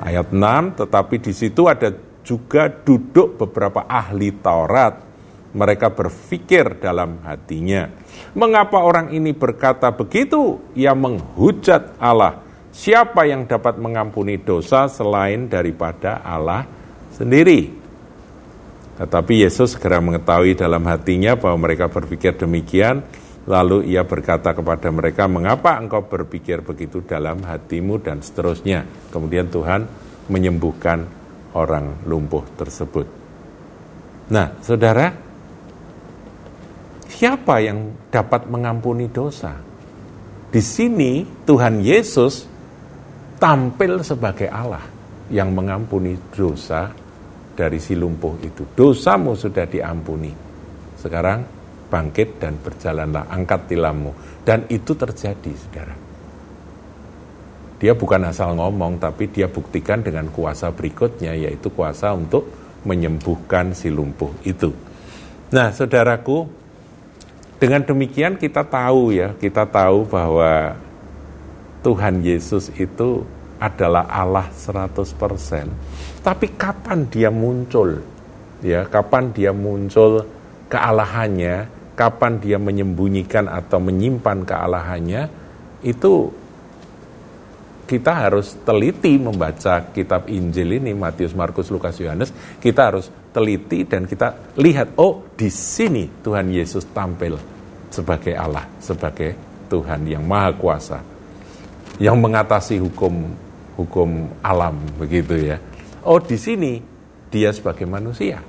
Ayat 0.00 0.32
6, 0.32 0.72
tetapi 0.80 1.20
di 1.20 1.36
situ 1.36 1.68
ada 1.68 1.92
juga 2.24 2.72
duduk 2.72 3.36
beberapa 3.36 3.84
ahli 3.84 4.32
Taurat. 4.32 5.04
Mereka 5.52 5.92
berpikir 5.92 6.80
dalam 6.80 7.20
hatinya, 7.20 7.84
mengapa 8.32 8.80
orang 8.80 9.12
ini 9.12 9.36
berkata 9.36 9.92
begitu? 9.92 10.56
Ia 10.72 10.96
menghujat 10.96 12.00
Allah. 12.00 12.45
Siapa 12.76 13.24
yang 13.24 13.48
dapat 13.48 13.80
mengampuni 13.80 14.36
dosa 14.36 14.84
selain 14.92 15.48
daripada 15.48 16.20
Allah 16.20 16.68
sendiri? 17.16 17.72
Tetapi 19.00 19.48
Yesus 19.48 19.76
segera 19.76 19.96
mengetahui 20.04 20.52
dalam 20.52 20.84
hatinya 20.84 21.40
bahwa 21.40 21.68
mereka 21.68 21.88
berpikir 21.88 22.36
demikian, 22.36 23.00
Lalu 23.46 23.94
ia 23.94 24.02
berkata 24.02 24.50
kepada 24.50 24.90
mereka, 24.90 25.30
mengapa 25.30 25.78
engkau 25.78 26.02
berpikir 26.02 26.66
begitu 26.66 27.06
dalam 27.06 27.46
hatimu 27.46 28.02
dan 28.02 28.18
seterusnya. 28.18 28.82
Kemudian 29.14 29.46
Tuhan 29.46 29.86
menyembuhkan 30.26 31.06
orang 31.54 32.02
lumpuh 32.10 32.42
tersebut. 32.58 33.06
Nah, 34.34 34.50
saudara, 34.58 35.14
siapa 37.06 37.62
yang 37.62 38.10
dapat 38.10 38.50
mengampuni 38.50 39.06
dosa? 39.06 39.54
Di 40.50 40.58
sini 40.58 41.22
Tuhan 41.46 41.86
Yesus 41.86 42.55
tampil 43.36 44.00
sebagai 44.00 44.48
Allah 44.48 44.84
yang 45.32 45.52
mengampuni 45.52 46.16
dosa 46.32 46.92
dari 47.56 47.80
si 47.80 47.96
lumpuh 47.96 48.36
itu. 48.44 48.68
Dosamu 48.76 49.32
sudah 49.32 49.64
diampuni. 49.64 50.30
Sekarang 50.96 51.40
bangkit 51.88 52.42
dan 52.42 52.58
berjalanlah, 52.60 53.30
angkat 53.30 53.72
tilammu. 53.72 54.12
Dan 54.42 54.66
itu 54.68 54.92
terjadi, 54.92 55.52
saudara. 55.54 55.96
Dia 57.76 57.92
bukan 57.92 58.28
asal 58.28 58.56
ngomong, 58.56 58.96
tapi 58.96 59.28
dia 59.28 59.48
buktikan 59.48 60.00
dengan 60.00 60.32
kuasa 60.32 60.72
berikutnya, 60.72 61.36
yaitu 61.36 61.68
kuasa 61.72 62.12
untuk 62.16 62.48
menyembuhkan 62.86 63.74
si 63.76 63.90
lumpuh 63.92 64.32
itu. 64.46 64.72
Nah, 65.52 65.70
saudaraku, 65.74 66.46
dengan 67.56 67.84
demikian 67.84 68.36
kita 68.36 68.64
tahu 68.64 69.12
ya, 69.12 69.34
kita 69.36 69.68
tahu 69.68 70.08
bahwa 70.08 70.76
Tuhan 71.86 72.18
Yesus 72.18 72.74
itu 72.82 73.22
adalah 73.62 74.10
Allah 74.10 74.50
100%. 74.50 75.06
Tapi 76.18 76.46
kapan 76.58 77.06
dia 77.06 77.30
muncul? 77.30 78.02
Ya, 78.58 78.82
kapan 78.90 79.30
dia 79.30 79.54
muncul 79.54 80.26
kealahannya, 80.66 81.70
kapan 81.94 82.42
dia 82.42 82.58
menyembunyikan 82.58 83.46
atau 83.46 83.78
menyimpan 83.78 84.42
kealahannya, 84.42 85.30
itu 85.86 86.34
kita 87.86 88.12
harus 88.26 88.58
teliti 88.66 89.14
membaca 89.14 89.86
kitab 89.94 90.26
Injil 90.26 90.82
ini 90.82 90.90
Matius, 90.90 91.38
Markus, 91.38 91.70
Lukas, 91.70 92.02
Yohanes. 92.02 92.34
Kita 92.58 92.90
harus 92.90 93.06
teliti 93.30 93.86
dan 93.86 94.10
kita 94.10 94.58
lihat 94.58 94.98
oh 94.98 95.22
di 95.38 95.46
sini 95.46 96.10
Tuhan 96.18 96.50
Yesus 96.50 96.90
tampil 96.90 97.38
sebagai 97.94 98.34
Allah, 98.34 98.66
sebagai 98.82 99.38
Tuhan 99.70 100.02
yang 100.10 100.26
maha 100.26 100.50
kuasa 100.58 101.15
yang 101.96 102.20
mengatasi 102.20 102.80
hukum 102.80 103.32
hukum 103.76 104.28
alam 104.40 104.76
begitu 104.96 105.36
ya. 105.36 105.56
Oh 106.04 106.20
di 106.20 106.36
sini 106.36 106.80
dia 107.28 107.52
sebagai 107.52 107.84
manusia 107.84 108.40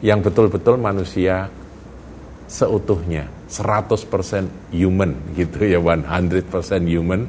yang 0.00 0.24
betul-betul 0.24 0.80
manusia 0.80 1.48
seutuhnya 2.50 3.28
100% 3.46 4.74
human 4.74 5.12
gitu 5.38 5.62
ya 5.62 5.78
100% 5.78 6.50
human 6.84 7.28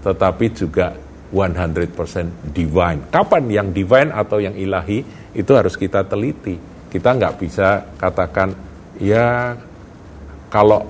tetapi 0.00 0.46
juga 0.56 0.96
100% 1.30 2.50
divine. 2.50 3.00
Kapan 3.12 3.44
yang 3.46 3.68
divine 3.70 4.10
atau 4.10 4.42
yang 4.42 4.56
ilahi 4.58 5.04
itu 5.30 5.52
harus 5.54 5.78
kita 5.78 6.02
teliti. 6.08 6.58
Kita 6.90 7.14
nggak 7.14 7.34
bisa 7.38 7.86
katakan 7.94 8.50
ya 8.98 9.54
kalau 10.50 10.82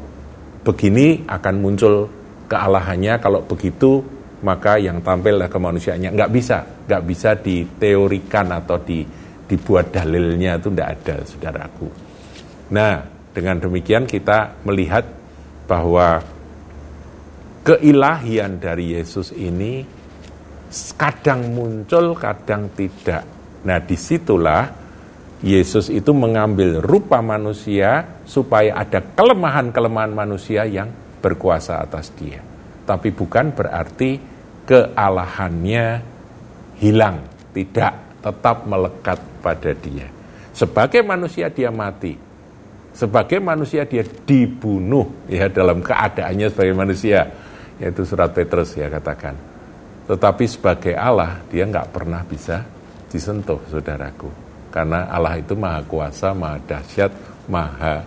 begini 0.64 1.28
akan 1.28 1.54
muncul 1.60 2.08
kealahannya 2.50 3.22
kalau 3.22 3.46
begitu 3.46 4.02
maka 4.42 4.80
yang 4.82 4.98
tampil 4.98 5.38
kemanusiaannya 5.46 6.10
nggak 6.10 6.30
bisa 6.34 6.58
nggak 6.90 7.02
bisa 7.06 7.30
diteorikan 7.38 8.50
atau 8.50 8.82
di, 8.82 9.06
dibuat 9.46 9.94
dalilnya 9.94 10.58
itu 10.58 10.68
tidak 10.74 10.88
ada 10.98 11.14
saudaraku. 11.22 11.88
Nah 12.74 13.06
dengan 13.30 13.62
demikian 13.62 14.10
kita 14.10 14.58
melihat 14.66 15.06
bahwa 15.70 16.18
keilahian 17.62 18.58
dari 18.58 18.98
Yesus 18.98 19.30
ini 19.30 19.86
kadang 20.98 21.54
muncul 21.54 22.18
kadang 22.18 22.74
tidak. 22.74 23.22
Nah 23.62 23.78
di 23.78 23.94
situlah 23.94 24.64
Yesus 25.40 25.88
itu 25.88 26.10
mengambil 26.12 26.82
rupa 26.82 27.22
manusia 27.22 28.20
supaya 28.28 28.76
ada 28.76 29.00
kelemahan-kelemahan 29.00 30.12
manusia 30.12 30.68
yang 30.68 30.90
berkuasa 31.20 31.84
atas 31.84 32.10
dia. 32.16 32.40
Tapi 32.88 33.12
bukan 33.14 33.52
berarti 33.54 34.18
kealahannya 34.66 35.86
hilang, 36.80 37.22
tidak, 37.52 38.18
tetap 38.24 38.64
melekat 38.66 39.20
pada 39.44 39.72
dia. 39.76 40.08
Sebagai 40.56 41.04
manusia 41.04 41.48
dia 41.52 41.70
mati. 41.70 42.16
Sebagai 42.90 43.38
manusia 43.38 43.86
dia 43.86 44.02
dibunuh 44.02 45.24
ya 45.30 45.46
dalam 45.46 45.80
keadaannya 45.80 46.50
sebagai 46.50 46.74
manusia. 46.74 47.28
Yaitu 47.80 48.04
surat 48.04 48.34
Petrus 48.34 48.76
ya 48.76 48.90
katakan. 48.92 49.32
Tetapi 50.10 50.44
sebagai 50.50 50.94
Allah 50.98 51.40
dia 51.48 51.64
nggak 51.64 51.94
pernah 51.94 52.20
bisa 52.26 52.60
disentuh 53.08 53.62
saudaraku. 53.70 54.28
Karena 54.70 55.10
Allah 55.10 55.38
itu 55.38 55.54
maha 55.58 55.82
kuasa, 55.86 56.34
maha 56.34 56.58
dahsyat, 56.62 57.10
maha 57.50 58.04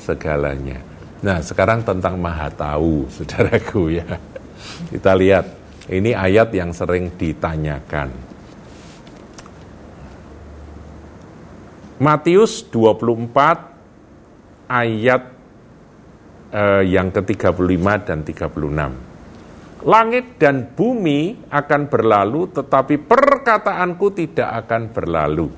segalanya. 0.00 0.95
Nah, 1.24 1.40
sekarang 1.40 1.80
tentang 1.80 2.20
maha 2.20 2.52
tahu, 2.52 3.06
saudaraku 3.14 3.96
ya. 3.96 4.04
Kita 4.92 5.16
lihat, 5.16 5.46
ini 5.88 6.12
ayat 6.12 6.52
yang 6.52 6.76
sering 6.76 7.16
ditanyakan. 7.16 8.12
Matius 11.96 12.68
24 12.68 14.68
ayat 14.68 15.22
eh, 16.52 16.84
yang 16.92 17.08
ke-35 17.08 17.86
dan 18.04 18.20
36. 18.20 19.08
Langit 19.86 20.26
dan 20.36 20.76
bumi 20.76 21.48
akan 21.48 21.82
berlalu, 21.88 22.52
tetapi 22.52 23.00
perkataanku 23.00 24.12
tidak 24.12 24.66
akan 24.66 24.92
berlalu. 24.92 25.48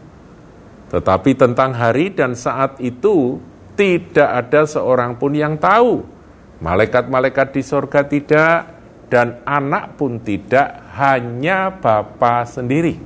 Tetapi 0.89 1.31
tentang 1.35 1.75
hari 1.75 2.15
dan 2.15 2.39
saat 2.39 2.79
itu 2.79 3.43
tidak 3.79 4.27
ada 4.27 4.67
seorang 4.67 5.15
pun 5.15 5.31
yang 5.31 5.55
tahu. 5.55 6.03
Malaikat-malaikat 6.59 7.55
di 7.55 7.63
sorga 7.63 8.03
tidak, 8.03 8.67
dan 9.07 9.39
anak 9.47 9.95
pun 9.95 10.19
tidak, 10.19 10.91
hanya 10.99 11.71
Bapa 11.79 12.43
sendiri. 12.43 12.99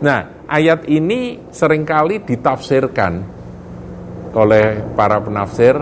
Nah, 0.00 0.48
ayat 0.48 0.88
ini 0.88 1.38
sering 1.52 1.84
kali 1.84 2.24
ditafsirkan 2.24 3.22
oleh 4.32 4.80
para 4.96 5.20
penafsir. 5.20 5.76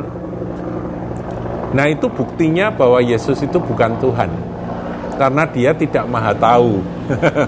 Nah, 1.71 1.87
itu 1.87 2.11
buktinya 2.11 2.75
bahwa 2.75 2.99
Yesus 2.99 3.39
itu 3.47 3.63
bukan 3.63 3.95
Tuhan. 4.03 4.31
Karena 5.15 5.47
dia 5.47 5.71
tidak 5.71 6.05
maha 6.11 6.35
tahu. 6.35 6.83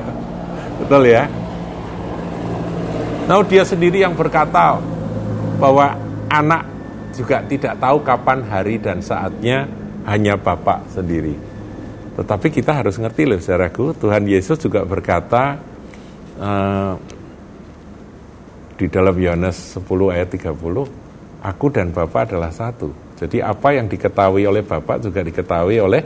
Betul 0.79 1.11
ya? 1.11 1.27
Nah, 3.27 3.43
dia 3.43 3.67
sendiri 3.67 4.07
yang 4.07 4.15
berkata 4.15 4.79
bahwa 5.59 6.12
anak 6.33 6.65
juga 7.13 7.45
tidak 7.45 7.77
tahu 7.77 8.01
kapan 8.01 8.41
hari 8.49 8.81
dan 8.81 9.05
saatnya 9.05 9.69
hanya 10.09 10.41
Bapak 10.41 10.89
sendiri. 10.89 11.37
Tetapi 12.17 12.49
kita 12.49 12.73
harus 12.73 12.97
ngerti 12.97 13.29
loh 13.29 13.41
saudaraku, 13.41 13.93
Tuhan 13.97 14.25
Yesus 14.25 14.57
juga 14.61 14.85
berkata 14.85 15.61
uh, 16.41 16.97
di 18.77 18.87
dalam 18.89 19.15
Yohanes 19.17 19.77
10 19.77 19.85
ayat 20.13 20.29
30, 20.33 20.57
aku 21.45 21.67
dan 21.69 21.93
Bapak 21.93 22.33
adalah 22.33 22.53
satu. 22.53 22.93
Jadi 23.17 23.39
apa 23.39 23.77
yang 23.77 23.87
diketahui 23.87 24.45
oleh 24.49 24.65
Bapak 24.67 25.05
juga 25.05 25.23
diketahui 25.23 25.79
oleh 25.79 26.03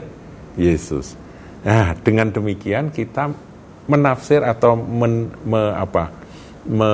Yesus. 0.53 1.17
Nah, 1.65 1.97
dengan 1.99 2.29
demikian 2.29 2.93
kita 2.93 3.33
menafsir 3.89 4.43
atau 4.43 4.77
men, 4.77 5.33
me, 5.41 5.61
apa, 5.73 6.13
me, 6.67 6.91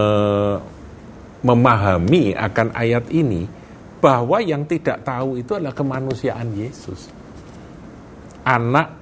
memahami 1.43 2.31
akan 2.33 2.71
ayat 2.71 3.11
ini 3.11 3.45
bahwa 3.99 4.39
yang 4.39 4.63
tidak 4.67 5.03
tahu 5.03 5.39
itu 5.39 5.55
adalah 5.55 5.75
kemanusiaan 5.75 6.55
Yesus. 6.55 7.07
Anak 8.43 8.95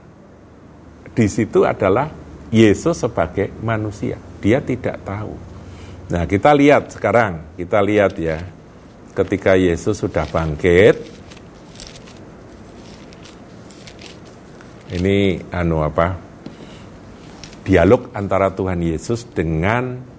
di 1.17 1.25
situ 1.25 1.65
adalah 1.65 2.09
Yesus 2.53 3.01
sebagai 3.01 3.49
manusia. 3.61 4.17
Dia 4.41 4.61
tidak 4.61 5.01
tahu. 5.01 5.33
Nah, 6.11 6.27
kita 6.27 6.51
lihat 6.51 6.91
sekarang, 6.91 7.55
kita 7.55 7.79
lihat 7.79 8.13
ya. 8.19 8.43
Ketika 9.11 9.55
Yesus 9.59 9.99
sudah 9.99 10.23
bangkit, 10.23 10.95
ini 14.91 15.39
anu 15.51 15.83
apa? 15.83 16.15
Dialog 17.63 18.11
antara 18.15 18.51
Tuhan 18.51 18.79
Yesus 18.83 19.27
dengan 19.27 20.10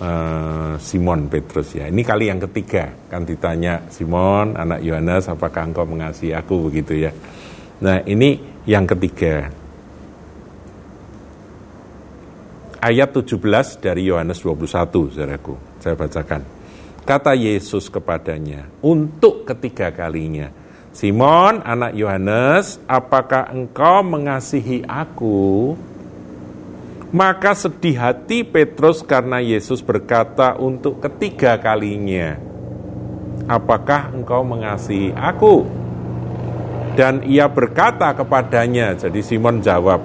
uh, 0.00 0.74
Simon 0.80 1.28
Petrus 1.28 1.76
ya. 1.76 1.88
Ini 1.88 2.02
kali 2.04 2.28
yang 2.28 2.40
ketiga 2.48 2.92
kan 3.08 3.24
ditanya 3.24 3.88
Simon 3.88 4.56
anak 4.56 4.84
Yohanes 4.84 5.28
apakah 5.30 5.68
engkau 5.68 5.88
mengasihi 5.88 6.36
aku 6.36 6.68
begitu 6.68 6.96
ya. 6.96 7.12
Nah 7.80 8.04
ini 8.04 8.40
yang 8.64 8.84
ketiga. 8.84 9.52
Ayat 12.86 13.10
17 13.10 13.82
dari 13.82 14.06
Yohanes 14.06 14.38
21, 14.46 15.10
saudaraku. 15.10 15.58
Saya 15.82 15.98
bacakan. 15.98 16.42
Kata 17.02 17.34
Yesus 17.34 17.90
kepadanya, 17.90 18.66
untuk 18.78 19.42
ketiga 19.42 19.90
kalinya, 19.90 20.54
Simon, 20.94 21.62
anak 21.66 21.98
Yohanes, 21.98 22.78
apakah 22.86 23.50
engkau 23.50 24.06
mengasihi 24.06 24.86
aku? 24.86 25.74
Maka 27.14 27.54
sedih 27.54 27.94
hati 28.02 28.42
Petrus 28.42 28.98
karena 29.06 29.38
Yesus 29.38 29.78
berkata 29.78 30.58
untuk 30.58 30.98
ketiga 30.98 31.54
kalinya, 31.54 32.34
Apakah 33.46 34.10
engkau 34.10 34.42
mengasihi 34.42 35.14
aku? 35.14 35.62
Dan 36.98 37.22
ia 37.22 37.46
berkata 37.46 38.10
kepadanya, 38.10 38.98
jadi 38.98 39.22
Simon 39.22 39.62
jawab, 39.62 40.02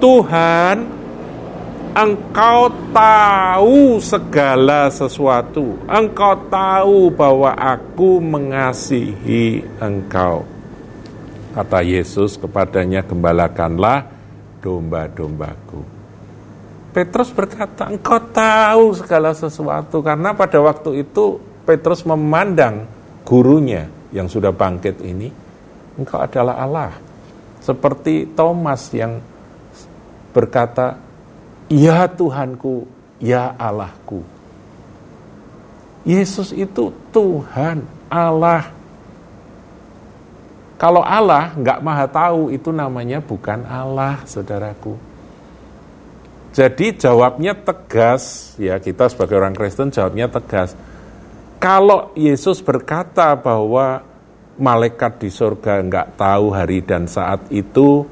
Tuhan, 0.00 1.00
Engkau 1.90 2.70
tahu 2.94 3.98
segala 3.98 4.86
sesuatu. 4.94 5.74
Engkau 5.90 6.38
tahu 6.46 7.10
bahwa 7.10 7.50
aku 7.50 8.22
mengasihi 8.22 9.66
Engkau. 9.82 10.46
Kata 11.50 11.82
Yesus 11.82 12.38
kepadanya, 12.38 13.02
gembalakanlah 13.02 14.06
domba-dombaku. 14.62 15.99
Petrus 16.90 17.30
berkata, 17.30 17.86
engkau 17.86 18.18
tahu 18.18 18.98
segala 18.98 19.30
sesuatu. 19.30 20.02
Karena 20.02 20.34
pada 20.34 20.58
waktu 20.58 21.06
itu 21.06 21.38
Petrus 21.62 22.02
memandang 22.02 22.90
gurunya 23.22 23.86
yang 24.10 24.26
sudah 24.26 24.50
bangkit 24.50 24.98
ini, 25.06 25.30
engkau 25.94 26.18
adalah 26.18 26.58
Allah. 26.58 26.92
Seperti 27.62 28.26
Thomas 28.34 28.90
yang 28.90 29.22
berkata, 30.34 30.98
Ya 31.70 32.10
Tuhanku, 32.10 32.90
ya 33.22 33.54
Allahku. 33.54 34.26
Yesus 36.02 36.50
itu 36.50 36.90
Tuhan, 37.14 37.86
Allah. 38.10 38.74
Kalau 40.80 41.04
Allah 41.04 41.52
nggak 41.54 41.78
maha 41.84 42.08
tahu, 42.08 42.50
itu 42.50 42.72
namanya 42.74 43.20
bukan 43.22 43.62
Allah, 43.68 44.24
saudaraku. 44.26 45.09
Jadi 46.50 46.98
jawabnya 46.98 47.54
tegas, 47.54 48.54
ya 48.58 48.82
kita 48.82 49.06
sebagai 49.06 49.38
orang 49.38 49.54
Kristen 49.54 49.94
jawabnya 49.94 50.26
tegas. 50.26 50.74
Kalau 51.62 52.10
Yesus 52.18 52.58
berkata 52.58 53.38
bahwa 53.38 54.02
malaikat 54.58 55.22
di 55.22 55.30
surga 55.30 55.78
nggak 55.86 56.08
tahu 56.18 56.50
hari 56.50 56.82
dan 56.82 57.06
saat 57.06 57.46
itu, 57.54 58.02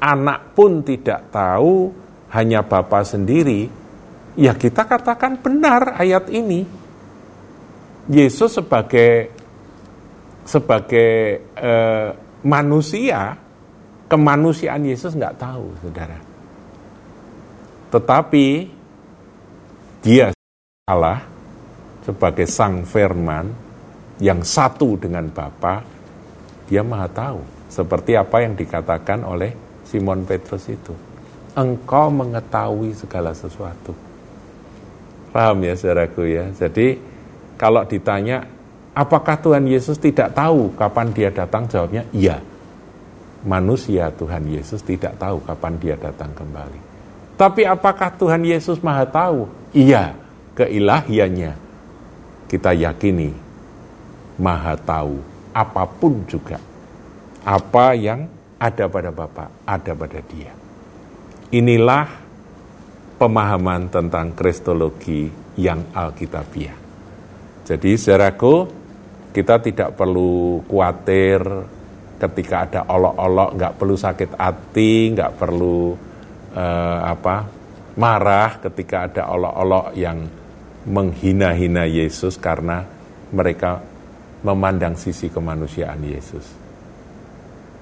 anak 0.00 0.56
pun 0.56 0.80
tidak 0.80 1.28
tahu, 1.28 1.92
hanya 2.32 2.64
Bapa 2.64 3.04
sendiri, 3.04 3.68
ya 4.38 4.56
kita 4.56 4.88
katakan 4.88 5.36
benar 5.36 6.00
ayat 6.00 6.32
ini. 6.32 6.64
Yesus 8.08 8.56
sebagai 8.56 9.28
sebagai 10.48 11.44
eh, 11.52 12.08
manusia, 12.48 13.36
kemanusiaan 14.08 14.88
Yesus 14.88 15.12
nggak 15.12 15.36
tahu, 15.36 15.76
saudara. 15.84 16.27
Tetapi 17.88 18.46
dia 20.04 20.32
Allah 20.88 21.24
sebagai 22.04 22.48
sang 22.48 22.84
firman 22.84 23.52
yang 24.18 24.44
satu 24.44 24.96
dengan 24.96 25.28
Bapa, 25.28 25.84
dia 26.68 26.84
maha 26.84 27.08
tahu. 27.08 27.40
Seperti 27.68 28.16
apa 28.16 28.40
yang 28.40 28.56
dikatakan 28.56 29.24
oleh 29.28 29.52
Simon 29.84 30.24
Petrus 30.24 30.68
itu. 30.72 30.96
Engkau 31.52 32.08
mengetahui 32.08 32.96
segala 32.96 33.36
sesuatu. 33.36 33.92
Paham 35.28 35.60
ya 35.64 35.76
saudaraku 35.76 36.24
ya? 36.24 36.48
Jadi 36.56 36.96
kalau 37.60 37.84
ditanya 37.84 38.58
Apakah 38.98 39.38
Tuhan 39.38 39.62
Yesus 39.70 39.94
tidak 40.02 40.34
tahu 40.34 40.74
kapan 40.74 41.14
dia 41.14 41.30
datang? 41.30 41.70
Jawabnya, 41.70 42.02
iya. 42.10 42.42
Manusia 43.46 44.10
Tuhan 44.10 44.42
Yesus 44.50 44.82
tidak 44.82 45.14
tahu 45.22 45.38
kapan 45.46 45.78
dia 45.78 45.94
datang 45.94 46.34
kembali. 46.34 46.87
Tapi 47.38 47.62
apakah 47.62 48.10
Tuhan 48.18 48.42
Yesus 48.42 48.82
maha 48.82 49.06
tahu? 49.06 49.46
Iya, 49.70 50.18
keilahiannya. 50.58 51.54
Kita 52.50 52.74
yakini 52.74 53.30
maha 54.42 54.74
tahu 54.74 55.22
apa 55.54 55.86
pun 55.86 56.26
juga. 56.26 56.58
Apa 57.46 57.94
yang 57.94 58.26
ada 58.58 58.90
pada 58.90 59.14
Bapa, 59.14 59.46
ada 59.62 59.92
pada 59.94 60.18
dia. 60.26 60.50
Inilah 61.54 62.10
pemahaman 63.22 63.86
tentang 63.86 64.34
kristologi 64.34 65.30
yang 65.54 65.94
alkitabiah. 65.94 66.74
Jadi 67.62 67.94
saudaraku, 67.94 68.66
kita 69.30 69.62
tidak 69.62 69.94
perlu 69.94 70.66
khawatir 70.66 71.38
ketika 72.18 72.66
ada 72.66 72.80
olok-olok, 72.90 73.54
nggak 73.54 73.74
perlu 73.78 73.94
sakit 73.94 74.30
hati, 74.34 75.14
nggak 75.14 75.38
perlu 75.38 76.07
uh, 76.58 76.98
apa 77.06 77.46
marah 77.94 78.58
ketika 78.58 79.06
ada 79.06 79.22
olok-olok 79.30 79.94
yang 79.94 80.26
menghina-hina 80.86 81.86
Yesus 81.86 82.38
karena 82.38 82.82
mereka 83.30 83.82
memandang 84.42 84.94
sisi 84.94 85.30
kemanusiaan 85.30 85.98
Yesus. 86.02 86.46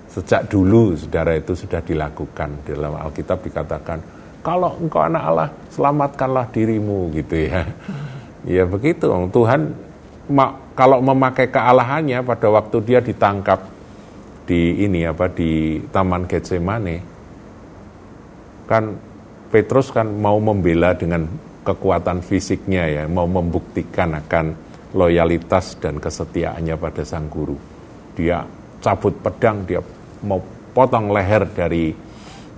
Sejak 0.09 0.49
dulu 0.49 0.97
saudara 0.97 1.37
itu 1.37 1.53
sudah 1.53 1.85
dilakukan 1.85 2.65
dalam 2.65 2.97
Alkitab 2.97 3.45
dikatakan 3.45 4.01
kalau 4.41 4.73
engkau 4.81 5.05
anak 5.05 5.23
Allah 5.23 5.49
selamatkanlah 5.73 6.49
dirimu 6.53 7.12
gitu 7.17 7.49
ya. 7.49 7.65
Ya 8.47 8.62
begitu 8.62 9.11
Tuhan 9.11 9.75
kalau 10.79 11.03
memakai 11.03 11.51
kealahannya 11.51 12.23
pada 12.23 12.47
waktu 12.47 12.79
dia 12.87 13.03
ditangkap 13.03 13.59
di 14.47 14.87
ini 14.87 15.03
apa 15.03 15.27
di 15.27 15.83
Taman 15.91 16.31
Getsemane 16.31 17.16
kan 18.67 18.99
Petrus 19.47 19.95
kan 19.95 20.11
mau 20.11 20.37
membela 20.43 20.93
dengan 20.93 21.25
kekuatan 21.67 22.23
fisiknya 22.23 22.87
ya, 22.87 23.05
mau 23.11 23.27
membuktikan 23.27 24.15
akan 24.15 24.55
loyalitas 24.95 25.79
dan 25.83 25.99
kesetiaannya 25.99 26.79
pada 26.79 27.03
sang 27.03 27.27
guru. 27.27 27.59
Dia 28.15 28.47
cabut 28.79 29.19
pedang, 29.19 29.67
dia 29.67 29.83
mau 30.23 30.39
potong 30.71 31.11
leher 31.11 31.47
dari 31.51 31.91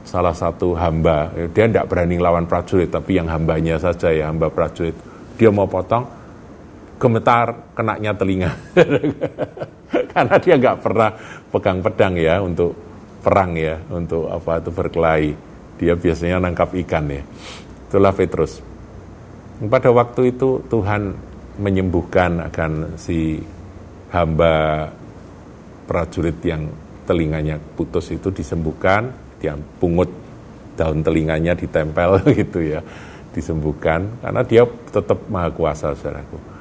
salah 0.04 0.36
satu 0.36 0.76
hamba. 0.76 1.32
Dia 1.52 1.68
tidak 1.68 1.88
berani 1.88 2.20
lawan 2.20 2.44
prajurit, 2.44 2.92
tapi 2.92 3.16
yang 3.16 3.28
hambanya 3.32 3.80
saja 3.80 4.12
ya, 4.12 4.28
hamba 4.28 4.52
prajurit. 4.52 4.96
Dia 5.40 5.48
mau 5.48 5.64
potong, 5.64 6.04
gemetar 7.00 7.72
kenaknya 7.72 8.12
telinga. 8.12 8.52
Karena 10.12 10.36
dia 10.36 10.54
nggak 10.60 10.78
pernah 10.84 11.10
pegang 11.48 11.80
pedang 11.80 12.14
ya 12.18 12.44
untuk 12.44 12.76
perang 13.24 13.56
ya, 13.56 13.80
untuk 13.88 14.28
apa 14.28 14.60
itu 14.60 14.70
berkelahi. 14.72 15.47
Dia 15.78 15.94
biasanya 15.94 16.42
nangkap 16.42 16.74
ikan 16.86 17.06
ya. 17.08 17.22
Itulah 17.88 18.12
Petrus. 18.12 18.60
Pada 19.58 19.90
waktu 19.90 20.34
itu 20.34 20.62
Tuhan 20.66 21.14
menyembuhkan 21.58 22.46
akan 22.52 23.00
si 23.00 23.42
hamba 24.14 24.86
prajurit 25.88 26.38
yang 26.44 26.68
telinganya 27.08 27.58
putus 27.74 28.12
itu 28.12 28.28
disembuhkan, 28.30 29.10
dia 29.40 29.56
pungut 29.80 30.12
daun 30.78 31.02
telinganya 31.02 31.56
ditempel 31.58 32.22
gitu 32.38 32.62
ya, 32.62 32.84
disembuhkan 33.34 34.06
karena 34.22 34.42
dia 34.44 34.62
tetap 34.92 35.18
maha 35.26 35.50
kuasa 35.50 35.94
saudaraku 35.94 36.58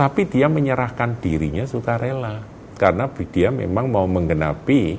tapi 0.00 0.24
dia 0.24 0.48
menyerahkan 0.48 1.20
dirinya 1.20 1.68
sukarela 1.68 2.40
karena 2.80 3.04
dia 3.28 3.52
memang 3.52 3.92
mau 3.92 4.08
menggenapi 4.08 4.96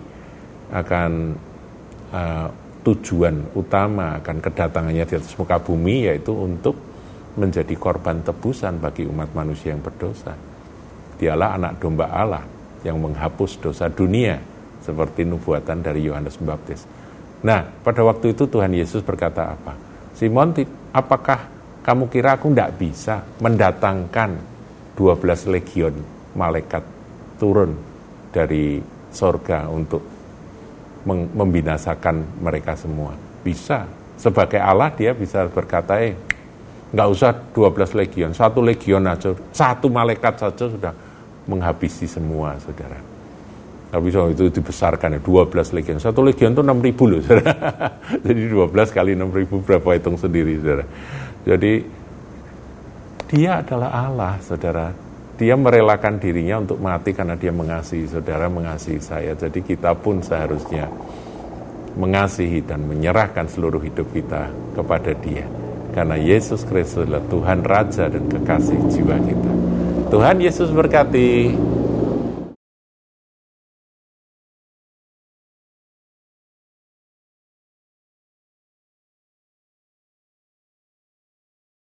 akan 0.69 1.33
uh, 2.13 2.47
tujuan 2.81 3.53
utama 3.53 4.17
akan 4.17 4.37
kedatangannya 4.41 5.05
di 5.05 5.13
atas 5.17 5.37
muka 5.37 5.61
bumi 5.61 6.09
yaitu 6.09 6.33
untuk 6.33 6.73
menjadi 7.37 7.71
korban 7.77 8.25
tebusan 8.25 8.81
bagi 8.81 9.07
umat 9.07 9.31
manusia 9.31 9.71
yang 9.71 9.83
berdosa. 9.85 10.35
Dialah 11.15 11.55
anak 11.55 11.77
domba 11.77 12.09
Allah 12.09 12.43
yang 12.81 12.97
menghapus 12.97 13.61
dosa 13.61 13.87
dunia 13.87 14.41
seperti 14.81 15.23
nubuatan 15.23 15.85
dari 15.85 16.09
Yohanes 16.09 16.41
Pembaptis. 16.41 16.81
Nah, 17.45 17.61
pada 17.85 18.01
waktu 18.01 18.33
itu 18.33 18.49
Tuhan 18.49 18.73
Yesus 18.73 19.05
berkata 19.05 19.53
apa? 19.53 19.77
Simon, 20.17 20.53
apakah 20.93 21.49
kamu 21.81 22.09
kira 22.09 22.37
aku 22.37 22.53
tidak 22.53 22.77
bisa 22.77 23.25
mendatangkan 23.41 24.37
12 24.97 25.53
legion 25.53 25.93
malaikat 26.37 26.85
turun 27.41 27.73
dari 28.29 28.81
sorga 29.09 29.65
untuk 29.69 30.20
membinasakan 31.07 32.41
mereka 32.41 32.77
semua. 32.77 33.17
Bisa. 33.41 33.89
Sebagai 34.21 34.61
Allah 34.61 34.93
dia 34.93 35.17
bisa 35.17 35.49
berkata, 35.49 35.97
eh, 35.97 36.13
nggak 36.93 37.07
usah 37.09 37.31
12 37.55 37.97
legion, 37.97 38.29
satu 38.35 38.61
legion 38.61 39.01
aja, 39.07 39.33
satu 39.49 39.89
malaikat 39.89 40.37
saja 40.37 40.65
sudah 40.69 40.93
menghabisi 41.49 42.05
semua, 42.05 42.53
saudara. 42.61 42.99
Tapi 43.91 44.07
so, 44.07 44.31
itu 44.31 44.47
dibesarkan 44.47 45.19
ya, 45.19 45.19
12 45.19 45.75
legion. 45.75 45.97
Satu 45.99 46.23
legion 46.23 46.55
itu 46.55 46.63
6 46.63 46.79
ribu 46.79 47.11
loh, 47.11 47.19
saudara. 47.19 47.53
Jadi 48.27 48.41
12 48.47 48.71
kali 48.95 49.11
6 49.19 49.39
ribu 49.39 49.55
berapa 49.59 49.87
hitung 49.97 50.15
sendiri, 50.15 50.61
saudara. 50.61 50.85
Jadi 51.43 51.73
dia 53.31 53.59
adalah 53.59 53.89
Allah, 53.91 54.33
saudara. 54.39 55.10
Dia 55.41 55.57
merelakan 55.57 56.21
dirinya 56.21 56.61
untuk 56.61 56.77
mati 56.77 57.17
karena 57.17 57.33
dia 57.33 57.49
mengasihi 57.49 58.05
saudara, 58.05 58.45
mengasihi 58.45 59.01
saya. 59.01 59.33
Jadi 59.33 59.65
kita 59.65 59.97
pun 59.97 60.21
seharusnya 60.21 60.85
mengasihi 61.97 62.61
dan 62.61 62.85
menyerahkan 62.85 63.49
seluruh 63.49 63.81
hidup 63.81 64.05
kita 64.13 64.53
kepada 64.77 65.17
dia. 65.17 65.49
Karena 65.97 66.13
Yesus 66.13 66.61
Kristus 66.61 67.09
adalah 67.09 67.25
Tuhan 67.25 67.65
Raja 67.65 68.05
dan 68.05 68.29
kekasih 68.29 68.79
jiwa 68.93 69.17
kita. 69.17 69.51
Tuhan 70.13 70.37
Yesus 70.45 70.69
berkati. 70.69 71.57